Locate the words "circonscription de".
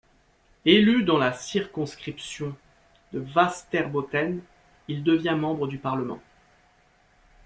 1.31-3.19